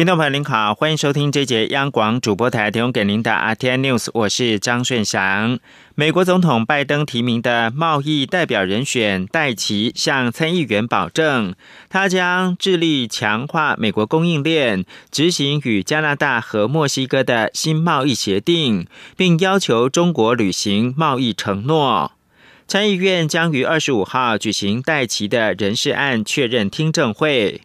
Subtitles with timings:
[0.00, 5.58] 听众朋友您好，欢迎收听这节央广主播台提供给您的 RTN News，我是张顺祥。
[5.94, 11.54] 美国总统拜登提名的贸易代表人选戴奇向参议员保证，
[11.90, 18.86] 他将致力强化美国供应链，执行与加拿大和墨西哥的新贸易协定，
[19.18, 22.12] 并要求中国履行贸易承诺。
[22.66, 27.60] 参议院将于二十五号举行戴奇的人事案确认听证会。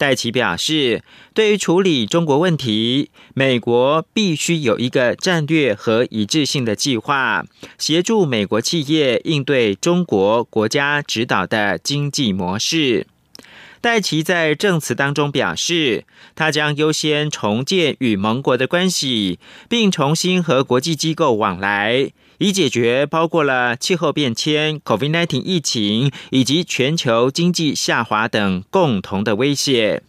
[0.00, 1.02] 戴奇表示，
[1.34, 7.44] 对于处理中国问题，美国必须有一个战略和一致性的计划，
[7.76, 13.06] 协助美国企业应对中国国家指导的经济模式。
[13.82, 19.38] 戴奇在证词当中表示，他将优先重建与盟国的关系，
[19.68, 22.10] 并重新和国际机构往来。
[22.40, 30.02] 以解决包括了气候变迁、COVID-19 疫情以及全球经济下滑等共同的威胁。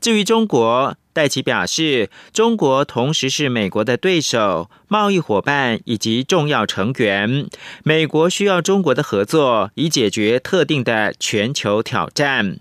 [0.00, 7.46] 至于中国，戴奇表示，中国同时是美国的对手、贸易伙伴以及重要成员。
[7.84, 12.58] 美国需要中国的合作，以解决特定的全球挑战。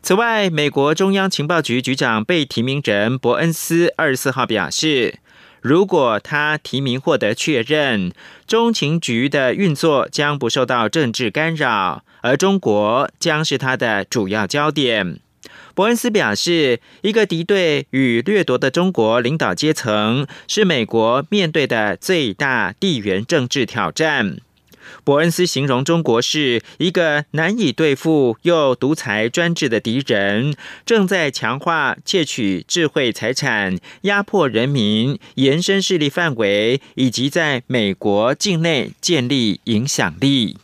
[0.00, 5.18] 此外，美国中央情报局局长被提名人伯恩斯二十四号表示。
[5.62, 8.12] 如果他提名获得确认，
[8.48, 15.20] 中情局的运作将不受到政治干扰，而中国将是他的主要焦点。
[15.74, 24.38] 伯恩斯表示，一个敌对与掠夺的中国领导阶层是美国面对的最大地缘政治挑战。
[25.04, 40.58] 伯恩斯形容中国是一个难以对付又独裁专制的敌人，正在强化窃取智慧财产、压迫人民、延伸势力范围，以及在美国境内建立影响力。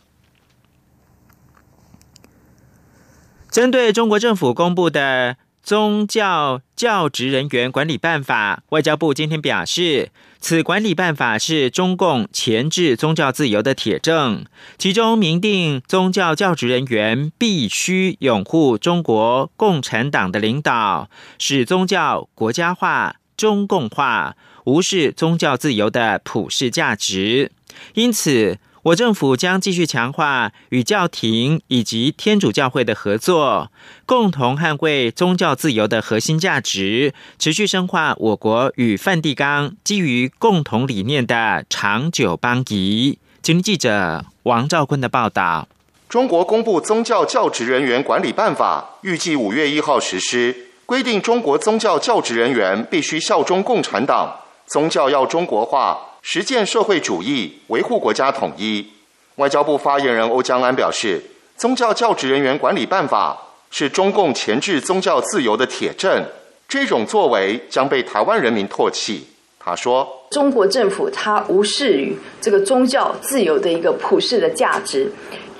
[3.49, 5.37] 针对中国政府公布的。
[5.61, 10.09] 宗教教职人员管理办法，外交部今天表示，
[10.41, 14.45] 此管理办法是中共前置宗教自由的铁证，
[14.77, 27.51] 其中明定宗教教职人员必须拥护中国共产党的领导，使宗教国家化、中共化，无视宗教自由的普世价值，
[27.93, 28.59] 因此。
[28.83, 33.71] 我政府将继续强化与教廷以及天主教会的合作，
[34.05, 43.19] 共同捍卫宗教自由的核心价值，持续深化我国与梵蒂冈基于共同理念的长久邦谊。
[43.41, 45.67] 今天记者王兆坤的报道：
[46.07, 56.08] 中国公布宗教教职人员管理办法，预计五月一号实施，规定中国宗教教职人员必须效忠共产党，宗教要中国化。
[56.21, 58.87] 实践社会主义，维护国家统一。
[59.35, 61.21] 外交部发言人欧江安表示，
[61.55, 63.37] 宗教教职人员管理办法
[63.71, 66.25] 是中共钳制宗教自由的铁证，
[66.67, 69.27] 这种作为将被台湾人民唾弃。
[69.57, 75.11] 他说：“中国政府他无视于这个宗教自由的一个普世的价值，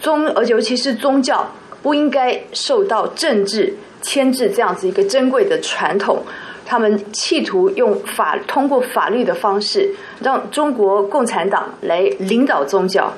[0.01, 1.49] 宗而尤其是宗教
[1.81, 6.23] 不应该受到政治牵制这样子一个珍贵的传统。”
[6.69, 9.89] 他们企图用法通过法律的方式，
[10.21, 13.11] 让中国共产党来领导宗教，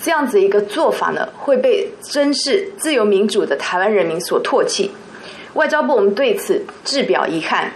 [0.00, 4.90] 这样子一个做法呢，会被珍视自由民主的台湾人民所唾弃。
[5.52, 7.70] 外交部我们对此致表遗憾，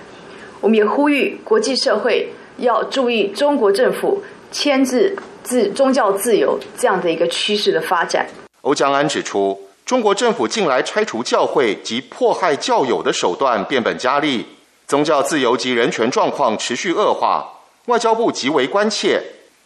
[0.62, 8.26] 我们也呼吁国际社会要注意中国政府牵制自宗教自由这样的一个趋势的发展。
[8.62, 14.46] 欧江安指出，中国政府近来拆除教会及迫害教友的手段变本加厉。
[14.92, 17.48] 宗教自由及人权状况持续恶化，
[17.86, 19.22] 外交部极为关切，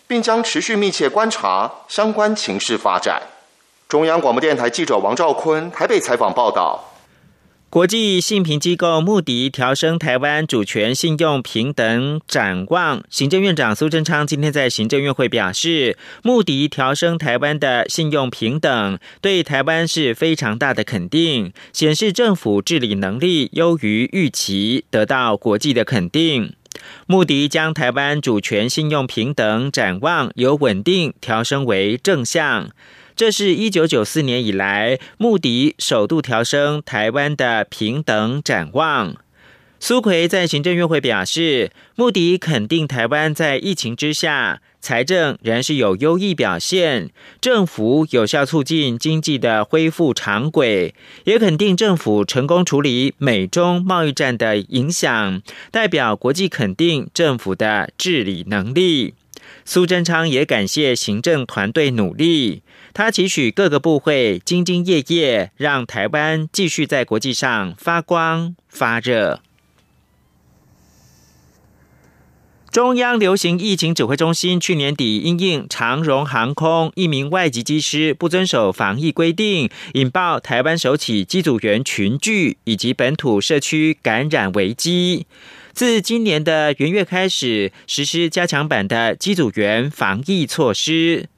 [0.07, 3.21] 并将持续密切观察相关情势发展。
[3.89, 6.79] 中央广播电台记者王兆坤台北采访报道。
[7.77, 13.03] 国际信评机构穆迪调升台湾主权信用平等展望。
[13.11, 26.55] 行政院长苏贞昌今天在行政院会表示，穆迪调升台湾的信用平等，对台湾是非常大的肯定，显示政府治理能力优于预期，得到国际的肯定。
[27.07, 32.71] 穆迪将台湾主权信用平等展望由稳定调升为正向。
[33.17, 39.17] 这是一九九四年以来，穆迪首度调升台湾的平等展望。
[39.81, 47.11] 苏奎在行政院会表示，穆迪肯定台湾在疫情之下财政仍是有优异表现，
[47.41, 55.41] 政府有效促进经济的恢复常轨，也肯定政府成功处理美中贸易战的影响，
[55.71, 59.15] 代表国际肯定政府的治理能力。
[59.65, 62.63] 苏贞昌也感谢行政团队努力，
[62.95, 69.41] 他期许各个部会兢兢业业，让台湾继续在国际上发光发热。
[72.73, 85.27] 中央流行疫情指挥中心去年底因应长荣航空一名外籍机师不遵守防疫规定，引爆台湾首起机组员群聚以及本土社区感染危机。
[85.77, 91.29] 自今年的元月开始实施加强版的机组员防疫措施。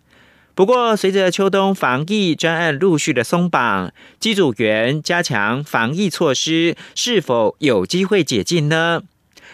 [0.55, 9.03] 不过，随着秋冬防疫专案陆续的松绑，机组员加强防疫措施是否有机会解禁呢？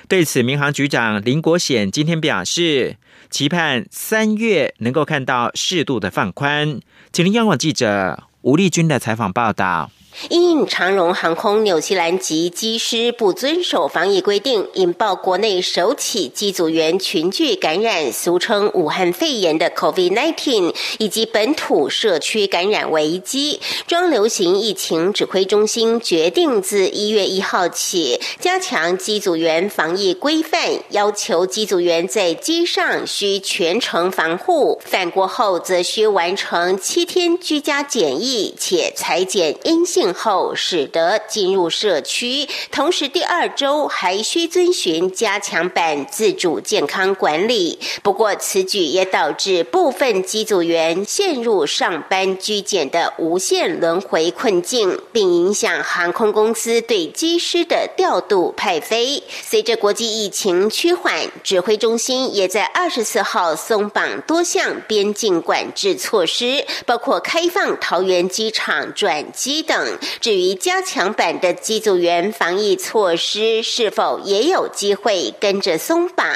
[0.06, 2.98] 对此，民航局长林国显今天表示，
[3.30, 6.78] 期盼三月能够看到适度的放宽。
[7.10, 9.90] 请听央广记者吴丽君的采访报道。
[10.30, 40.03] 因长荣航空纽西兰籍机师不遵守防疫规定，引爆国内首起机组员群聚感染，俗称武汉肺炎的 COVID-19，以及本土社区感染危机，中流行疫情指挥中心决定自一月一号起加强机组员防疫规范，要求机组员在机上需全程防护，返国后则需完成七天居家检疫，且裁剪阴性。
[40.12, 47.78] 后使得进入社区，同时第二周还需遵循加强版自主健康管理。
[48.02, 59.22] 不过此举也导致部分机组员陷入上班居检的无限轮回困境，并影响航空公司对机师的调度派飞。
[59.42, 69.93] 随着国际疫情趋缓，指挥中心也在二十四号松绑多项边境管制措施，包括开放桃园机场转机等。
[70.20, 76.26] 至于加强版的机组员防疫措施是否也有机会跟着松绑？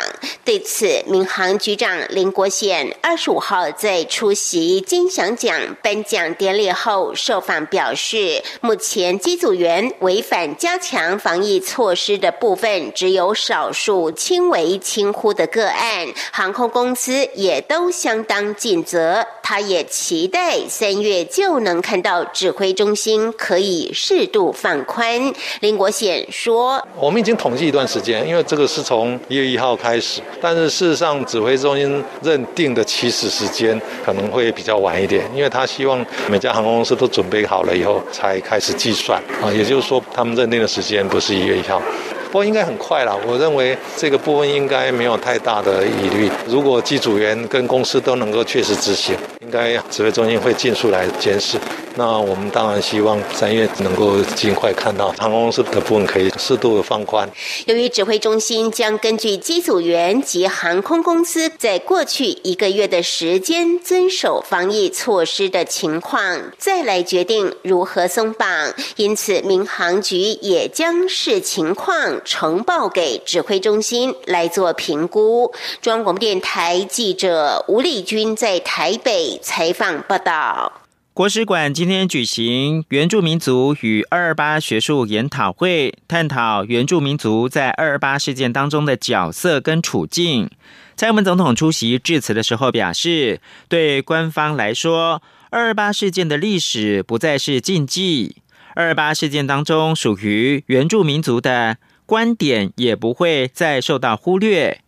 [0.45, 19.27] 对此，民航局长林国显二十五号在出席金祥奖颁奖典礼后受访表示，目前机组员违反加强防疫措施的部分只有少数轻微轻忽的个案，航空公司也都相当尽责。
[19.43, 23.59] 他也期待三月就能看到指挥中心可。
[23.59, 25.21] 以适度放宽。
[25.63, 41.83] 林国显说：“我们已经统计一段时间，因为这个是从一月一号开始，但是事实上指挥中心认定的起始时间可能会比较晚一点，因为他希望每家航空公司都准备好了以后才开始计算啊，也就是说他们认定的时间不是一月一号。”
[42.29, 46.31] 不过应该很快了，我认为这个部分应该没有太大的疑虑。
[46.47, 51.59] 如果机组员跟公司都能够确实执行，应该指挥中心会尽速来监视。
[51.97, 57.29] 那我们当然希望三月能够尽快看到航空公司的部分可以适度的放宽。
[57.67, 72.18] 由于指挥中心将根据机组员及航空公司在过去一个月的时间遵守防疫措施的情况，再来决定如何松绑，因此民航局也将视情况。
[72.25, 75.53] 呈报给指挥中心来做评估。
[75.81, 80.73] 中央广播电台记者吴丽君在台北采访报道。
[81.15, 90.49] 国史馆今天举行原住民族与二二八学术研讨会，探讨原住民族在二二八事件当中的角色跟处境。
[90.97, 95.21] 蔡英文总统出席致辞的时候表示，对官方来说，
[95.51, 98.37] 二二八事件的历史不再是禁忌，
[98.77, 101.79] 二二八事件当中属于原住民族的。
[102.09, 104.81] 观点也不会再受到忽略。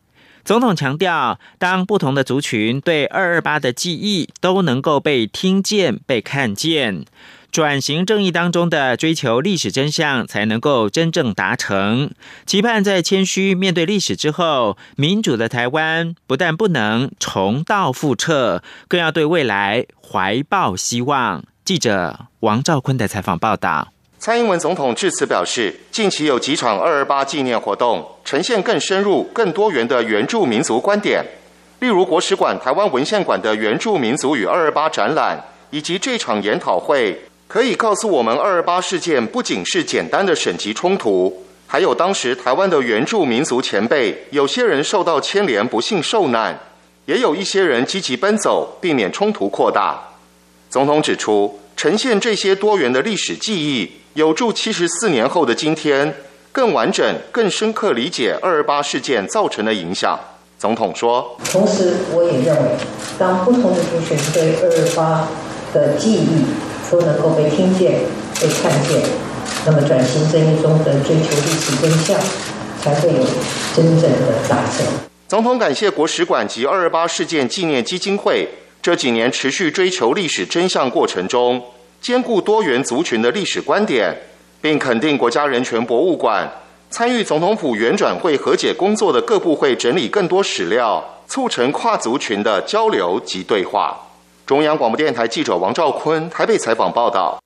[0.43, 7.05] 总统强调，当不同的族群对二二八的记忆都能够被听见、被看见，
[7.53, 12.11] 转型正义当中的追求历史真相才能够真正达成。
[12.47, 21.45] 期盼在谦虚面对历史之后，民主的台湾不但不能重蹈覆辙，更要对未来怀抱希望。
[21.67, 23.93] 记者王兆坤的采访报道。
[24.21, 31.25] 蔡英文总统致辞表示，近期有几场二二八纪念活动，呈现更深入、更多元的原住民族观点。
[31.79, 46.61] 例如，国史馆台湾文献馆的原住民族与二二八展览，以及这场研讨会，可以告诉我们，二二八事件不仅是简单的省级冲突，还有当时台湾的原住民族前辈，有些人受到牵连，不幸受难，
[47.07, 49.99] 也有一些人积极奔走，避免冲突扩大。
[50.69, 53.91] 总统指出，呈现这些多元的历史记忆。
[54.15, 56.13] 有助七十四年后的今天，
[56.51, 60.19] 更完整、更深刻理解二二八事件造成的影响。
[60.59, 62.71] 总统说：“同时，我也认为，
[63.17, 65.29] 当不同的族群对二二八
[65.73, 66.45] 的记忆
[66.91, 68.01] 都能够被听见、
[68.41, 69.01] 被看见，
[69.65, 72.21] 那么转型正义中的追求历史真相
[72.83, 73.25] 才会有
[73.77, 74.85] 真正的达成。”
[75.29, 78.49] 总统感谢国史馆及二二八事件纪念基金会
[78.83, 81.63] 这几年持续追求历史真相过程中，
[82.01, 84.17] 兼顾多元族群的历史观点。
[84.63, 86.47] 并肯定国家人权博物馆
[86.91, 93.99] 参与总统府原转会和解工作的各部会整理更多史料，促成跨族群的交流及对话。
[94.45, 97.41] 中央广播电台记者王兆坤台北采访报道。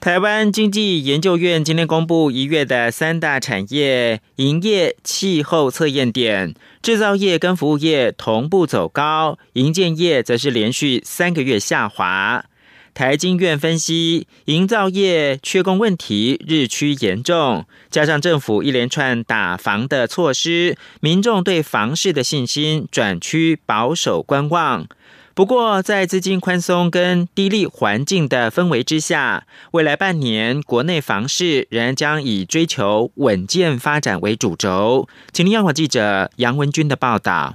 [0.00, 12.44] 台湾经济研究院今天公布一月的三大产业营业气候测验点，制造业跟服务业同步走高，营建业则是连续三个月下滑。
[12.98, 24.88] 台经院分析，营造业缺工问题日趋严重，加上政府一连串打房的措施，民众对房市的信心转趋保守观望。
[25.32, 35.06] 不过，在资金宽松跟低利环境的氛围之下，未来半年国内房市仍然将以追求稳健发展为主轴。
[35.32, 37.54] 请听央广记者杨文军的报道。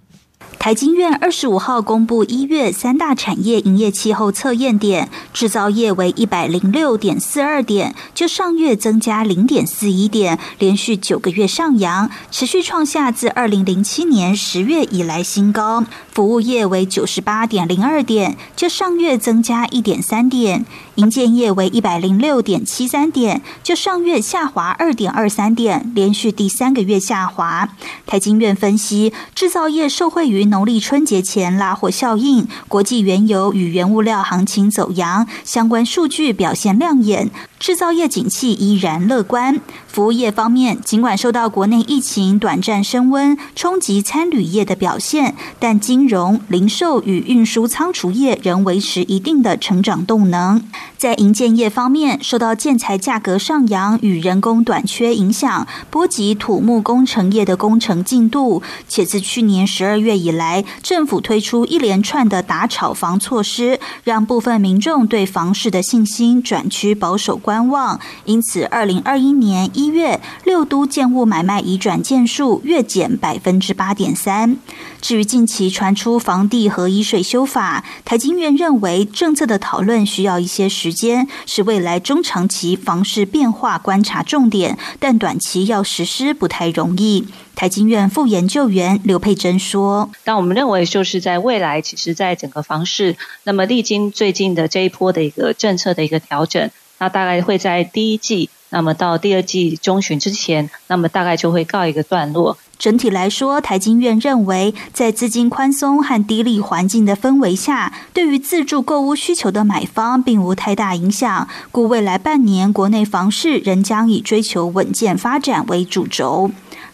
[0.63, 15.83] 台经院二十五号公布一月三大产业营业气候测验点，制造业为一百零六点四二点，就上月增加零点四一点，连续九个月上扬，持续创下自二零零七年十月以来新高。
[16.13, 20.65] 服务业为九十八点零二点，就上月增加一点三点。
[20.95, 27.67] 营建业为一百零六点七三点，就上月下滑二点二三点，连续第三个月下滑。
[28.05, 37.31] 台经院分析，制造业受惠于农历春节前拉货效应，国际原油与原物料行情走阳，相关数据表现亮眼。
[37.59, 39.59] 制造业景气依然乐观。
[39.87, 50.61] 服务业方面，尽管受到国内疫情短暂升温冲击餐旅业的表现，但金融、零售与运输仓储业仍维持一定的成长动能。
[50.97, 58.61] 在营建业方面，受到建材价格上扬与人工短缺影响，波及土木工程业的工程进度。
[58.89, 67.69] 且自去年十二月以来，来政府推出一连串的打炒房措施，让部分民众对房市的信心转趋保守观。
[67.69, 74.57] 望，因此，二零二一年一月六都建物买卖移转件数月减百分之八点三。
[75.01, 87.25] 至于近期传出房地合一税修法，台经院认为政策的讨论需要一些时间，是未来中长期房市变化观察重点，但短期要实施不太容易。
[87.55, 96.69] 台经院副研究员刘佩珍说：“但我们认为，就是在未来，其实在整个房市，那么历经最近的这一波的一个政策的一个调整。”
[96.99, 102.57] 那大概会在第一季，那么到第二季中旬之前，那么大概就会告一个段落。
[102.77, 116.51] 整体来说，台经院认为，在资金宽松和低利环境的氛围下，对于自住购屋需求的买方并无太大影响，故未来半年国内房市仍将以追求稳健发展为主轴。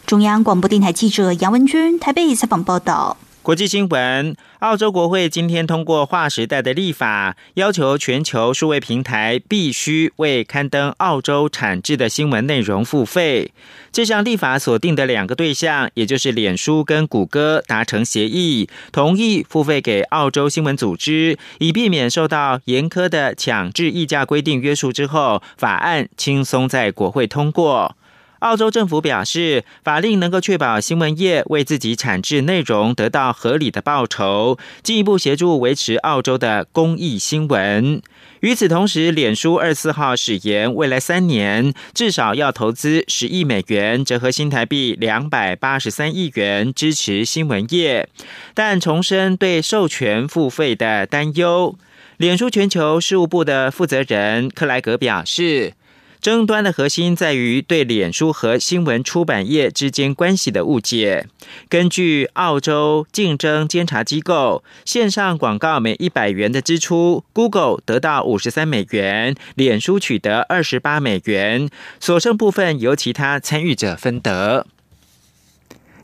[0.10, 3.16] 中央广播电台记者杨文君台北采访报道。
[3.44, 13.52] 国际新闻：澳洲国会今天通过划时代的立法，要求全球数位平台必须为刊登澳洲产制的新闻内容付费。
[13.92, 24.92] 这项立法锁定的两个对象，也就是脸书跟谷歌达成协议，同意付费给澳洲新闻组织，以避免受到严苛的强制议价规定约束。
[24.92, 27.96] 之后，法案轻松在国会通过。
[28.40, 38.02] 澳洲政府表示，法令能够确保新闻业为自己产制内容得到合理的报酬，进一步协助维持澳洲的公益新闻。
[38.40, 48.08] 与此同时，脸书二四号誓言，未来三年至少要投资十亿美元，折合新台币两百八十三亿元，支持新闻业，
[48.54, 51.76] 但重申对授权付费的担忧。
[52.16, 55.74] 脸书全球事务部的负责人克莱格表示。
[56.22, 61.28] 争端的核心在于对脸书和新闻出版业之间关系的误解。
[61.70, 74.68] 根据澳洲竞争监察机构，线上广告每一百元的支出，Google 得到五十三美元，脸书取得二十八美元，所剩部分由其他参与者分得。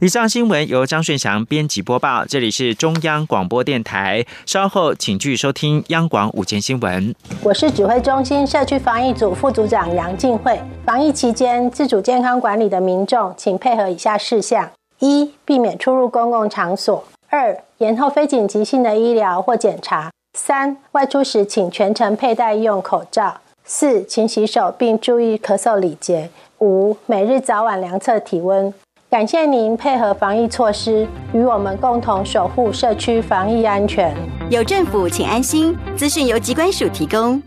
[0.05, 4.23] 以上新闻由张顺祥编辑播报，这里是中央广播电台。
[4.45, 7.15] 稍后请继续收听央广午间新闻。
[7.41, 10.61] 我是指挥中心社区防疫组副组长杨静慧。
[10.85, 14.69] 防疫期间自主健康管理的民众，请配合以下事项：
[14.99, 26.29] 一、避免出入公共场所；二、延后非紧急性的医疗或检查；三、外出时请全程佩戴医用口罩；四、勤洗手并注意咳嗽礼节。
[26.59, 28.71] 五、每日早晚量测体温。
[29.07, 34.13] 感谢您配合防疫措施，与我们共同守护社区防疫安全。
[34.49, 35.77] 有政府，请安心。
[35.95, 37.41] 资讯由机关署提供。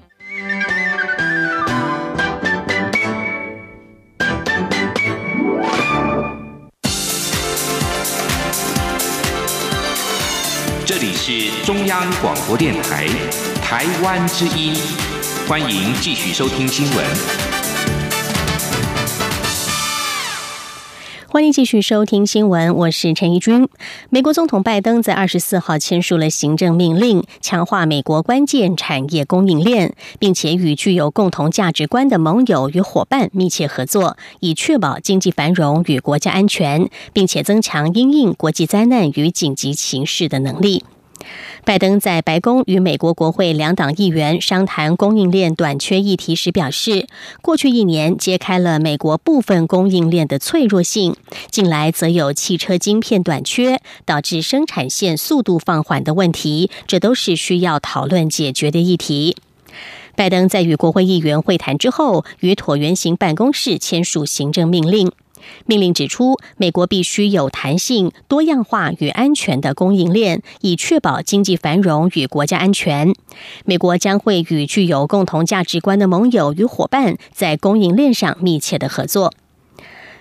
[10.86, 13.06] 这里是中央广播电台
[13.60, 14.74] 台湾之音，
[15.48, 17.37] 欢迎继续收听新闻。
[21.38, 23.68] 欢迎继续收听新闻，我是陈怡君。
[24.10, 40.82] 美国总统拜登在二十四号签署了行政命令，强化美国关键产业供应链，并且与具有共同价值观的盟友与伙伴密切合作，以确保经济繁荣与国家安全，并且增强应应国际灾难与紧急情势的能力。
[41.64, 47.06] 拜登在白宫与美国国会两党议员商谈供应链短缺议题时表示，
[47.42, 51.16] 过去一年揭开了美国部分供应链的脆弱性，
[51.50, 59.36] 近来则有汽车晶片短缺导致生产线速度放缓的问题，这都是需要讨论解决的议题。
[60.16, 65.12] 拜登在与国会议员会谈之后，与椭圆形办公室签署行政命令。
[65.66, 73.14] 命令指出，美国必须有弹性、多样化与安全的供应链，以确保经济繁荣与国家安全。
[73.64, 79.32] 美国将会与具有共同价值观的盟友与伙伴，在供应链上密切的合作。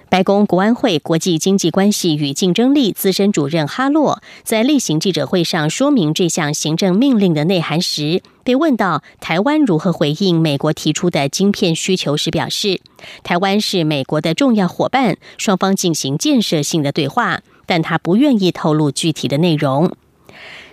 [0.10, 12.80] 白宫国安会国际经济关系与竞争力资深主任哈洛在例行记者会上说明这项行政命令的内涵时，被问到台湾如何回应美国提出的晶片需求时，表示
[13.24, 19.92] 台湾是美国的重要伙伴，双方进行建设性的对话，但他不愿意透露具体的内容。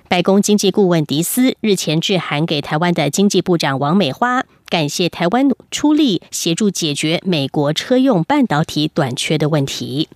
[0.06, 4.44] 白宫经济顾问迪斯日前致函给台湾的经济部长王美花，
[4.75, 10.09] 感谢台湾出力协助解决美国车用半导体短缺的问题。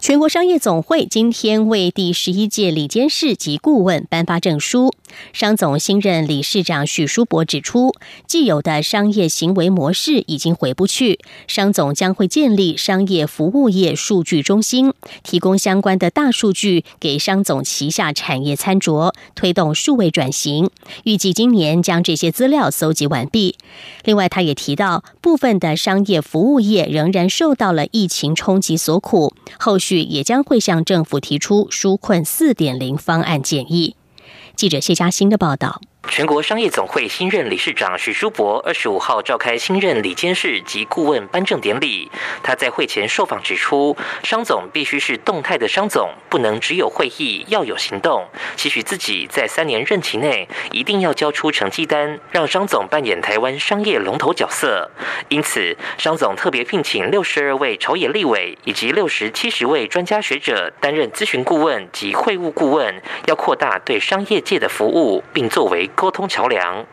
[0.00, 4.92] 全国商业总会今天为第十一届理监事及顾问颁发证书。
[5.32, 7.92] 商总新任理事长许书博指出，
[8.26, 14.92] 既有的商业行为模式已经回不去，商总将会建立商业服务业数据中心，
[15.22, 20.70] 提供相关的大数据给商总旗下产业餐桌，推动数位转型。
[21.04, 23.56] 预计今年将这些资料搜集完毕。
[24.04, 30.06] 另外，他也提到，部分的商业服务业仍然受到了疫情冲击所苦，后续。
[30.06, 33.95] 也将会向政府提出纾困四点零方案建议。
[34.56, 35.80] 记者谢佳欣的报道。
[36.08, 42.10] 全国商业总会新任理事长许书博二十五号召开新任理监事及顾问颁证典礼。
[42.42, 48.26] 他在会前受访指出，商总必须是动态的商总，不能只有会议，要有行动。
[48.54, 54.90] 期许自己在三年任期内一定要交出成绩单，让商总扮演台湾商业龙头角色。
[55.28, 65.90] 因此，商总特别聘请六十二位朝野立委以及六十七十位专家学者担任咨询顾问及会务顾问，要扩大对商业界的服务，并作为。
[65.96, 66.84] 沟通桥梁，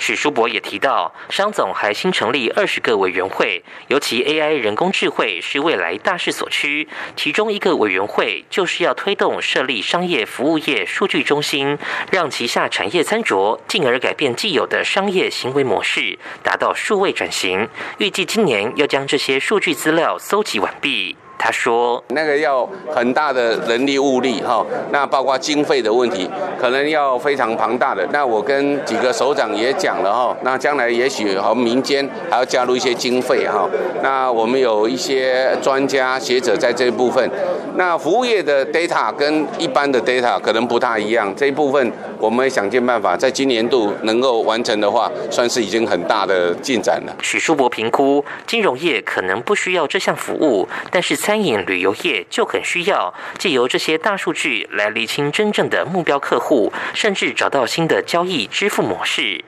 [0.00, 6.88] 许书博也提到，商总还新成立二十个委员会，尤其 AI 人工智慧是未来大势所趋。
[7.14, 11.78] 其中一个委员会就是要推动设立商业服务业数据中心，
[12.10, 17.68] 让旗下产业餐桌，进而改变既有的商业行为模式，达到数位转型。
[17.98, 21.14] 预计今年要将这些数据资料搜集完毕。
[21.38, 28.04] 他说：“那个要很大的人力物力哈，那包括经费的问题，可能要非常庞大的。
[28.10, 33.68] 那我跟几个首长也讲了哈，那将来也许和民间还要加入一些经费哈。
[34.02, 37.30] 那我们有一些专家学者在这一部分。
[37.76, 51.14] 那服务业的 data 跟一般的 data 可能不大一样，这一部分我们想尽办法，在今年度能够完成的话，算是已经很大的进展了。”许书博评估，金融业可能不需要这项服务，但是。
[51.26, 59.44] 餐饮旅游业就很需要借由这些大数据来厘清真正的目标客户，甚至找到新的交易支付模式。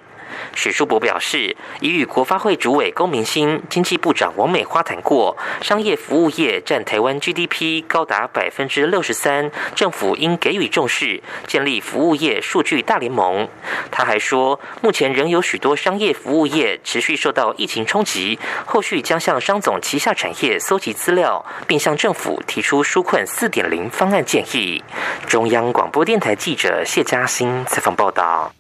[0.55, 13.48] 许书博表示，已与国发会主委龚明鑫、经济部长王美花谈过，商业服务业占台湾 GDP 高达百分之六十三，政府应给予重视，建立服务业数据大联盟。
[13.90, 24.83] 他还说，目前仍有许多商业服务业持续受到疫情冲击，后续将向商总旗下产业搜集资料，并向政府提出纾困四点零方案建议。
[25.27, 28.53] 中央广播电台记者谢嘉欣采访报道。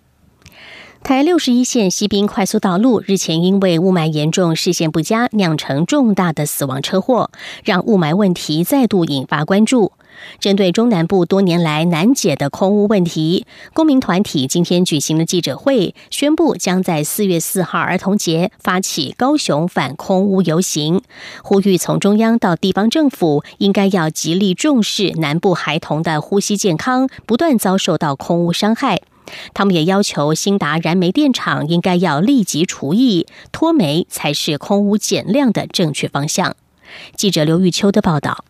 [1.02, 7.30] 台六十一线西滨快速道路日前因为雾霾严重、视线不佳，酿成重大的死亡车祸，
[7.64, 9.92] 让雾霾问题再度引发关注。
[10.38, 21.00] 针对中南部多年来难解的空污问题，公民团体今天举行了记者会，宣布将在四月四号儿童节发起高雄反空污游行，
[21.42, 29.00] 呼吁从中央到地方政府应该要极力重视南部孩童的呼吸健康，不断遭受到空污伤害。
[29.54, 36.56] 他们也要求新达燃煤电厂应该要立即除役，脱煤才是空污减量的正确方向。
[37.14, 38.44] 记者刘玉秋的报道。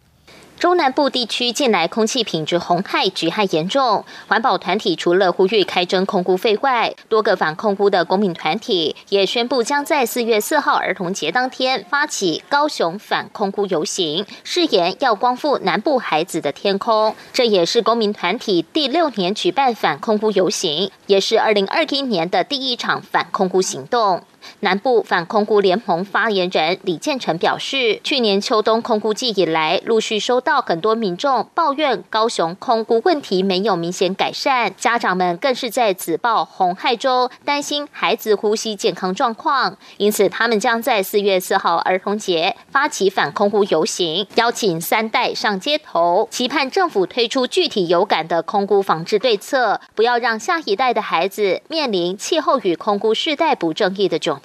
[0.58, 17.14] 中南部地区近来空气品质红害、局害严重，环保团体除了呼吁开征空污费外，多个反空污的公民团体也宣布将在四月四号儿童节当天发起高雄反空污游行，誓言要光复南部孩子的天空。
[17.32, 24.24] 这也是公民团体第六年举办反空污游行，也是二零二一年的第一场反空污行动。
[24.60, 54.37] 南部反空污联盟发言人李建成表示，去年秋冬空污季以来，陆续收到很多民众抱怨高雄空污问题没有明显改善，家长们更是在紫报红害中担心孩子呼吸健康状况，因此他们将在四月四号儿童节发起反空污游行，邀请三代上街头，期盼政府推出具体有感的空污防治对策，不要让下一代的孩子面临气候与空污世代不正义的窘。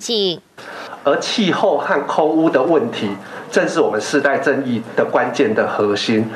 [1.03, 3.09] 而气候和空污的问题，
[3.51, 6.29] 正是我们世代正义的关键的核心。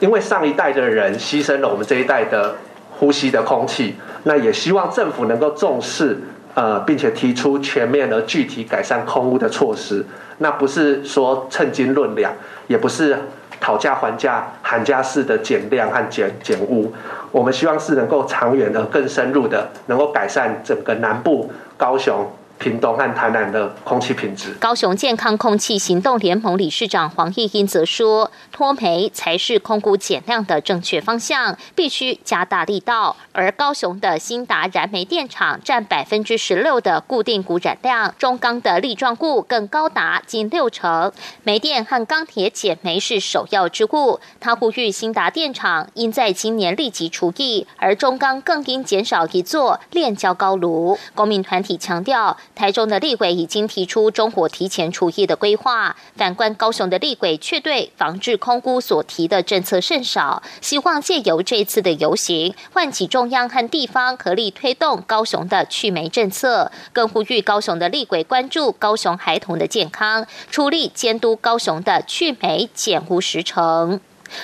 [0.00, 2.56] 因为上一代的人牺牲了我们这一代的
[2.98, 6.18] 呼吸的空气，那也希望政府能够重视，
[6.54, 10.04] 呃，并且提出全面而具体改善空污的措施。
[10.38, 12.32] 那不是说称斤论两，
[12.66, 13.16] 也不是
[13.60, 16.90] 讨价还价、喊价式的减量和减减污。
[17.30, 22.26] 我们希望是能够长远而更深入的，能够改善整个南部高雄。
[22.60, 24.52] 屏东和台南的空气品质。
[24.60, 33.16] 高雄健康空气行动联盟理事长黄义英则说：“脱煤才是空污减量的正确方向，必须加大力道。
[33.32, 41.10] 而高雄的新达燃煤电厂占百分之十六的固定股染量，中钢的粒状固更高达近六成。
[41.42, 44.20] 煤电和钢铁减煤是首要之务。
[44.38, 50.98] 他呼吁新达电厂应在今年立即除役，而中钢更应减少一座炼焦高炉。
[51.14, 60.42] 公民团体强调。”台中的立委已经提出中火提前除役的规划，反观高雄的立委却对防治空污所提的政策甚少。
[60.60, 74.00] 希望借由这次的游行，唤起中央和地方合力推动高雄的去煤政策，更呼吁高雄的立委关注高雄孩童的健康，出力监督高雄的去煤减污时程。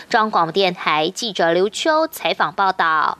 [0.09, 3.19] 中央广播电台记者刘秋采访报道。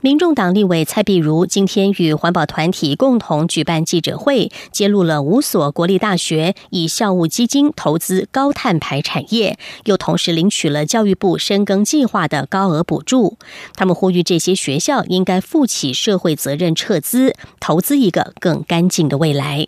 [0.00, 13.38] 民众党立委蔡碧如今天与环保团体共同举办记者会，揭露了五所国立大学以校务基金投资高碳排产业，又同时领取了教育部深耕计划的高额补助。
[13.74, 19.66] 他们呼吁这些学校应该负起社会责任，撤资投资一个更干净的未来。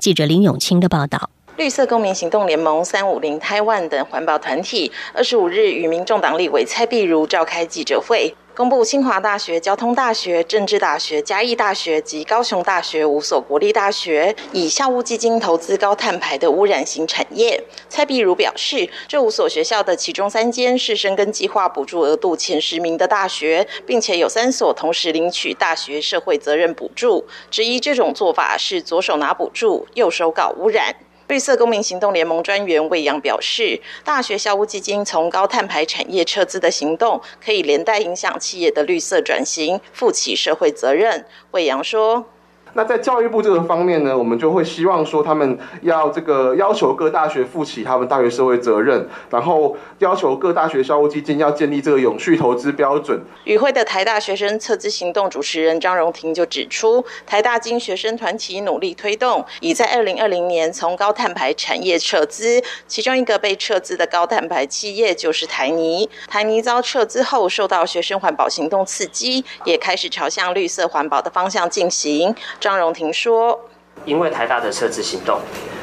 [0.00, 1.30] 记者林永清的报道。
[1.56, 8.34] 绿色公民行动联盟、三五零台湾等环保团体，二十五日与民众党立委蔡碧如召开记者会。
[8.58, 17.62] 公布清华大学、交通大学、政治大学、嘉义大学及高雄大学五所国立大学以校务基金投资高碳排的污染型产业。
[17.88, 27.28] 蔡碧如表示，这五所学校的其中三间是深耕计划补助额度前十名的大学，并且有三所同时领取大学社会责任补助。
[27.52, 30.96] 质疑这种做法是左手拿补助，右手搞污染。
[31.28, 41.26] 绿色公民行动联盟专员魏阳表示，大学校务基金从高碳排产业撤资的行动，可以连带影响企业的绿色转型，负起社会责任。
[41.50, 42.24] 魏阳说。
[42.74, 53.20] 那在教育部这个方面呢，我们就会希望说，他们要这个要求各大学负起他们大学社会责任，然后要求各大学校务基金要建立这个永续投资标准。
[53.44, 66.08] 与会的台大学生撤资行动主持人张荣庭就指出，台大经学生团体努力推动，已在二零二零年从高碳排产业撤资，其中一个被撤资的高碳排企业就是台泥。
[66.28, 72.34] 台泥遭撤资后，受到学生环保行动刺激，也开始朝向绿色环保的方向进行。
[72.60, 73.58] 张荣婷说
[74.04, 75.38] ：“因为台大的撤资行动，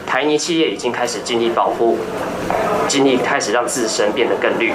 [0.06, 1.98] 台泥企业已经开始尽力保护，
[2.88, 4.74] 尽力开始让自身变得更绿，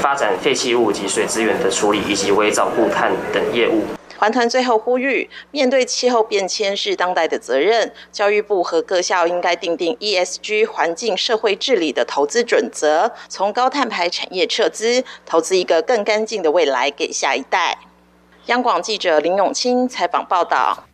[0.00, 3.82] 发展废弃物及水资源的处理以及微藻固碳等业务。”
[4.18, 17.78] 环团最后呼吁，面对气候变迁是当代的责任，教育部和各校应该订定 ESG 环境社会治理的投资准则，从高碳排产业撤资，投资一个更干净的未来给下一代。
[18.46, 20.84] 央广记者林永清采访报道。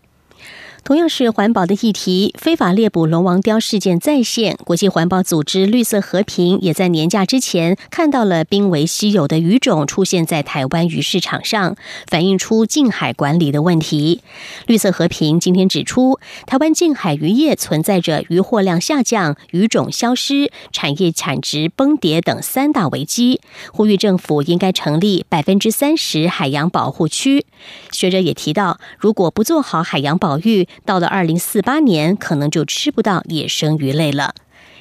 [0.84, 4.58] 同样是环保的议题，非法猎捕龙王雕事件再现。
[4.66, 11.74] 国际环保组织绿色和平也在年假之前看到了濒危稀有的鱼种出现在台湾鱼市场上，
[12.06, 14.20] 反映出近海管理的问题。
[14.66, 23.40] 绿色和平今天指出，台湾近海渔业存在着渔获量下降、鱼种消失、产业产值崩跌等三大危机，
[23.72, 27.46] 呼吁政府应该成立百分之三十海洋保护区。
[27.90, 34.34] 学者也提到，如果不做好海洋保育，到了二零四八年，可能就吃不到野生鱼类了。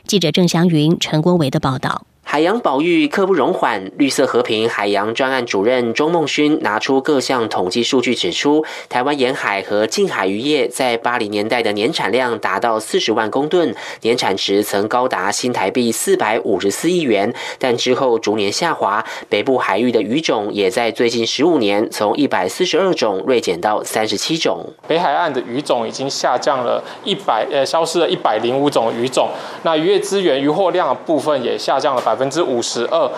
[0.06, 2.06] 记者郑祥云、陈国维的报道。
[2.24, 3.92] 海洋保育刻不容缓。
[3.98, 19.04] 绿色和平海洋专案主任钟梦勋拿出各项统计数据，指出台湾沿海和近海渔业在八零年代的年产量达到四十万公吨，年产值曾高达新台币四百五十四亿元，但之后逐年下滑。
[19.30, 24.66] 北部海域的鱼种也在最近十五年从一百四十二种锐减到三十七种。
[24.88, 29.30] 北海岸的鱼种已经下降了一百，呃，消失了一百零五种鱼种。
[29.64, 32.12] 那渔业资源、渔获量的部分也下降了百。
[32.13, 33.12] 百分之五十二，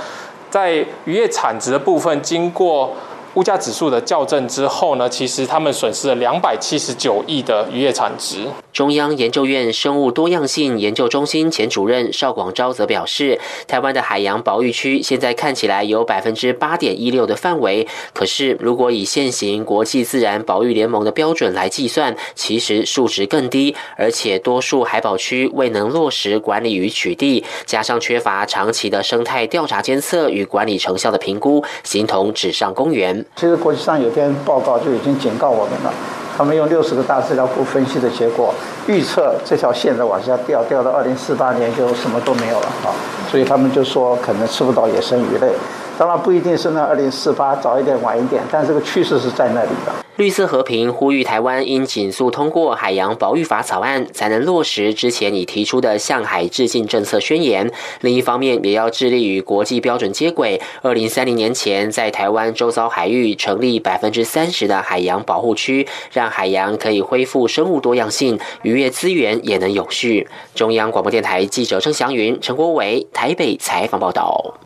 [0.49, 2.95] 在渔业产值的部分，经过。
[3.35, 8.45] 物价指数的校正之后呢，其实他们损失了两百七十九亿的渔业产值。
[8.71, 33.24] 中央研究院生物多样性研究中心前主任邵广昭则表示，台湾的海洋保育区现在看起来有百分之八点一六的范围，可是如果以现行国际自然保育联盟的标准来计算，其实数值更低，而且多数海保区未能落实管理与取缔，加上缺乏长期的生态调查监测与管理成效的评估，形同纸上公园。
[33.35, 35.93] 其实国际上有篇报告就已经警告我们了，
[36.37, 38.53] 他们用六十个大资料库分析的结果，
[38.87, 42.93] 预测这条线在往下掉，掉到二零四八年就什么都没有了啊，
[43.29, 45.51] 所以他们就说可能吃不到野生鱼类。
[45.97, 49.93] 当然不一定是那二零四八早一点晚一点，但这个趋势是在那里的。
[50.17, 57.69] 绿色和平呼吁台湾应紧速通过海洋保育法草案，才能落实之前已提出的向海致敬政策宣言。
[57.99, 70.27] 另一方面，也要致力于国际标准接轨，二零三零年前在台湾周遭海域成立百分之三十的海洋保护区，让海洋可以恢复生物多样性，渔业资源也能永续。
[70.53, 74.64] 中央广播电台记者郑祥云、陈国伟台北采访报道。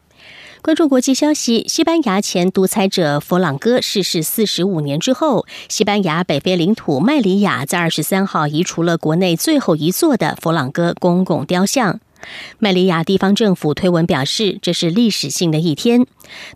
[0.62, 12.02] 关注国际消息，西班牙前独裁者佛朗哥逝世四十五年之后，西班牙北非领土麦里亚在二十三号移除了国内最后一座的佛朗哥公共雕像。
[12.58, 16.06] 麦里亚地方政府推文表示，这是历史性的一天。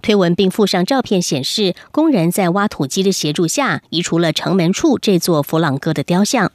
[0.02, 6.52] 推文并附上照片，显示工人在挖土机的协助下移除了城门处这座佛朗哥的雕像。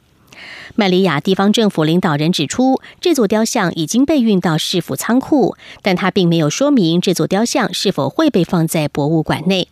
[0.75, 9.67] 麦里亚地方政府领导人指出，这座雕像已经被运到市府仓库，但他并没有说明这座雕像是否会被放在博物馆内。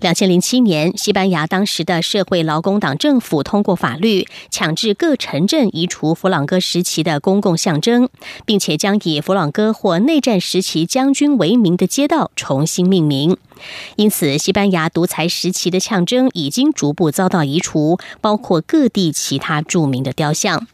[0.00, 8.08] 两千零七年，西班牙当时的社会劳工党政府通过法律，强制各城镇移除弗朗哥时期的公共象征，
[8.44, 13.36] 并且将以弗朗哥或内战时期将军为名的街道重新命名。
[13.96, 20.66] 因此，西班牙独裁时期的象征已经逐步遭到移除，包括各地其他著名的雕像。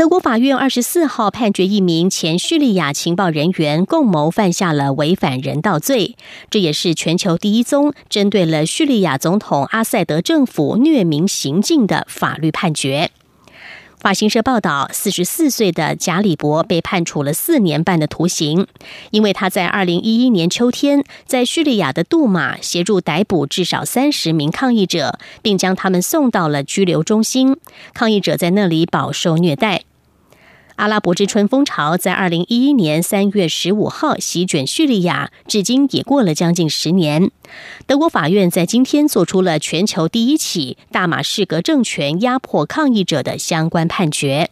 [0.00, 6.16] 德国法院二十四号判决一名前叙利亚情报人员共谋犯下了违反人道罪，
[6.48, 13.10] 这也是全球第一宗针对了叙利亚总统阿塞德政府虐民行径的法律判决。
[13.98, 18.66] 法新社报道，四十四岁的贾里博被判处了四年半的徒刑，
[19.10, 27.58] 因为他在二零一一年秋天在叙利亚的杜马协助逮捕至少三十名抗议者，并将他们送到了拘留中心，
[27.92, 29.82] 抗议者在那里饱受虐待。
[30.80, 37.30] 阿拉伯之春风潮在二零一一年三月十五号席卷叙利亚，至今已过了将近十年。
[37.86, 44.48] 德国法院在今天做出了全球第一起大马士革政权压迫抗议者的相关判决。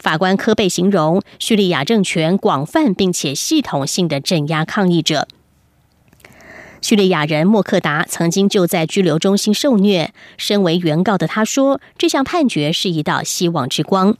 [0.00, 5.28] 法官科贝形容叙利亚政权广泛并且系统性的镇压抗议者。
[6.82, 14.16] 叙利亚人莫克达曾经就在拘留中心受虐，身为原告的他说：“这项判决是一道希望之光。”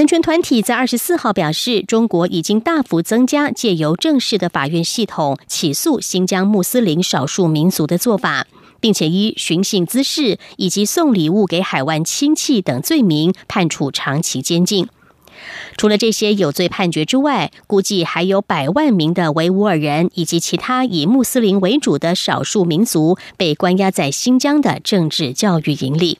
[0.00, 8.46] 人权团体在二十四号表示，中国已经大幅增加借由正式的法院系统起诉新疆穆斯林少数民族的做法，
[8.80, 14.88] 并且以寻衅滋事以及送礼物给海外亲戚等罪名判处长期监禁。
[15.76, 26.16] 除了这些有罪判决之外，估计还有百万名的维吾尔人以及其他以穆斯林为主的少数民族被关押在新疆的政治教育营里。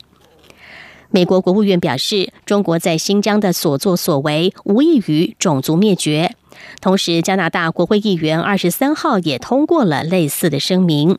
[1.12, 6.37] 美国国务院表示，中国在新疆的所作所为无异于种族灭绝。
[6.81, 11.18] 同时，加拿大国会议员二十三号也通过了类似的声明。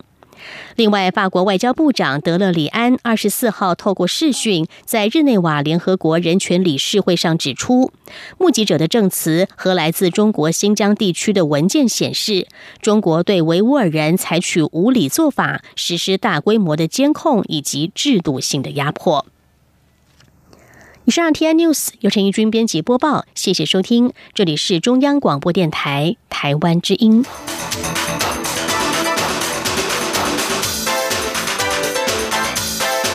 [0.75, 7.91] 另外，法国外交部长德勒里安二十四号透过视讯，在日内瓦联合国人权理事会上指出，
[8.37, 12.47] 目击者的证词和来自中国新疆地区的文件显示，
[12.81, 19.25] 中国对维吾尔人采取无理做法，实施大规模的监控以及制度性的压迫。
[21.11, 27.25] 以上 T I News 由陈义军编辑播报，谢谢收听，这里是中央广播电台台湾之音。